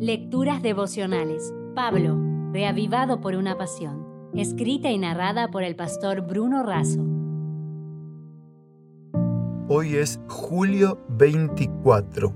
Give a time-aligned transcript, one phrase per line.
[0.00, 1.52] Lecturas devocionales.
[1.74, 2.16] Pablo,
[2.52, 4.30] reavivado por una pasión.
[4.32, 7.04] Escrita y narrada por el pastor Bruno Razo.
[9.66, 12.32] Hoy es julio 24.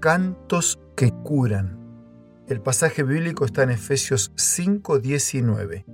[0.00, 1.80] Cantos que curan.
[2.46, 5.86] El pasaje bíblico está en Efesios 5:19.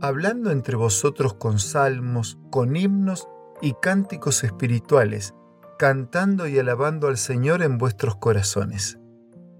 [0.00, 3.28] Hablando entre vosotros con salmos, con himnos
[3.60, 5.34] y cánticos espirituales,
[5.78, 8.98] cantando y alabando al Señor en vuestros corazones.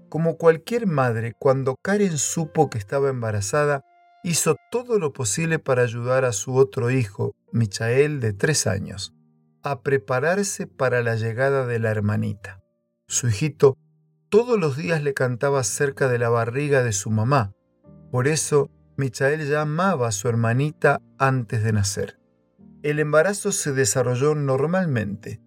[0.09, 3.83] Como cualquier madre, cuando Karen supo que estaba embarazada,
[4.23, 9.13] hizo todo lo posible para ayudar a su otro hijo, Michael, de tres años,
[9.63, 12.59] a prepararse para la llegada de la hermanita.
[13.07, 13.77] Su hijito
[14.29, 17.53] todos los días le cantaba cerca de la barriga de su mamá.
[18.11, 22.19] Por eso, Michael ya amaba a su hermanita antes de nacer.
[22.83, 25.41] El embarazo se desarrolló normalmente.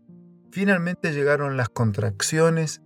[0.51, 2.83] Finalmente llegaron las contracciones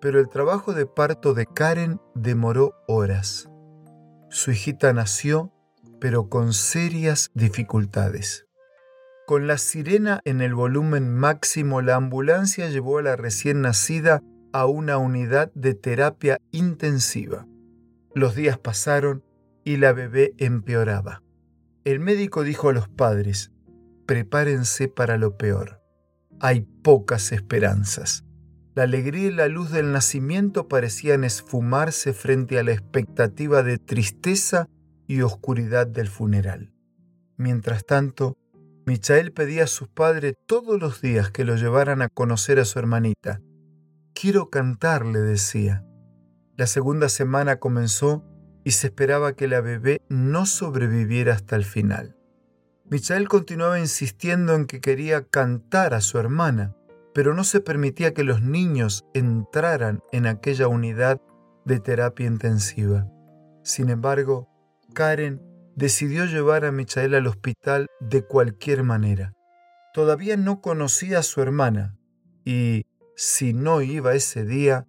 [0.00, 3.48] pero el trabajo de parto de Karen demoró horas.
[4.30, 5.52] Su hijita nació,
[6.00, 8.46] pero con serias dificultades.
[9.26, 14.66] Con la sirena en el volumen máximo, la ambulancia llevó a la recién nacida a
[14.66, 17.46] una unidad de terapia intensiva.
[18.14, 19.24] Los días pasaron
[19.64, 21.22] y la bebé empeoraba.
[21.84, 23.52] El médico dijo a los padres,
[24.06, 25.82] prepárense para lo peor.
[26.40, 28.24] Hay pocas esperanzas.
[28.78, 34.68] La alegría y la luz del nacimiento parecían esfumarse frente a la expectativa de tristeza
[35.08, 36.72] y oscuridad del funeral.
[37.36, 38.36] Mientras tanto,
[38.86, 42.78] Michael pedía a sus padres todos los días que lo llevaran a conocer a su
[42.78, 43.40] hermanita.
[44.14, 45.84] Quiero cantar, le decía.
[46.56, 48.24] La segunda semana comenzó
[48.62, 52.16] y se esperaba que la bebé no sobreviviera hasta el final.
[52.88, 56.76] Michael continuaba insistiendo en que quería cantar a su hermana,
[57.18, 61.20] pero no se permitía que los niños entraran en aquella unidad
[61.64, 63.10] de terapia intensiva.
[63.64, 64.48] Sin embargo,
[64.94, 65.42] Karen
[65.74, 69.32] decidió llevar a Michael al hospital de cualquier manera.
[69.92, 71.98] Todavía no conocía a su hermana
[72.44, 72.86] y,
[73.16, 74.86] si no iba ese día,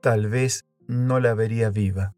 [0.00, 2.14] tal vez no la vería viva.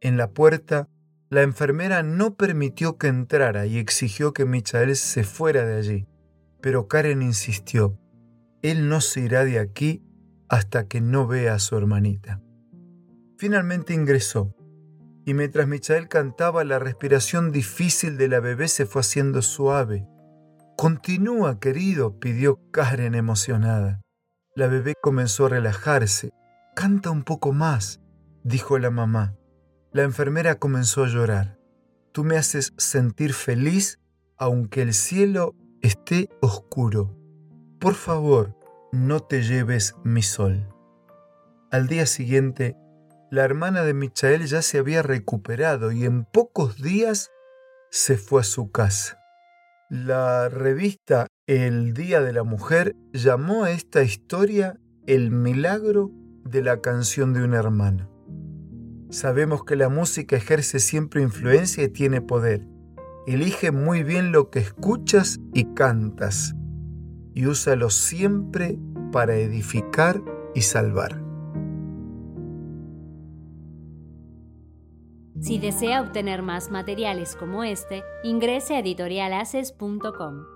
[0.00, 0.88] En la puerta,
[1.30, 6.08] la enfermera no permitió que entrara y exigió que Michael se fuera de allí,
[6.60, 8.01] pero Karen insistió.
[8.62, 10.02] Él no se irá de aquí
[10.48, 12.40] hasta que no vea a su hermanita.
[13.36, 14.54] Finalmente ingresó,
[15.24, 20.06] y mientras Michael cantaba, la respiración difícil de la bebé se fue haciendo suave.
[20.76, 24.00] Continúa, querido, pidió Karen emocionada.
[24.56, 26.30] La bebé comenzó a relajarse.
[26.74, 28.00] Canta un poco más,
[28.42, 29.36] dijo la mamá.
[29.92, 31.58] La enfermera comenzó a llorar.
[32.12, 34.00] Tú me haces sentir feliz
[34.36, 37.21] aunque el cielo esté oscuro.
[37.82, 38.54] Por favor,
[38.92, 40.68] no te lleves mi sol.
[41.72, 42.76] Al día siguiente,
[43.28, 47.32] la hermana de Michael ya se había recuperado y en pocos días
[47.90, 49.18] se fue a su casa.
[49.90, 54.78] La revista El Día de la Mujer llamó a esta historia
[55.08, 56.12] el milagro
[56.44, 58.08] de la canción de una hermana.
[59.10, 62.64] Sabemos que la música ejerce siempre influencia y tiene poder.
[63.26, 66.54] Elige muy bien lo que escuchas y cantas
[67.34, 68.78] y úsalo siempre
[69.10, 70.22] para edificar
[70.54, 71.22] y salvar.
[75.40, 80.51] Si desea obtener más materiales como este, ingrese a editorialaces.com.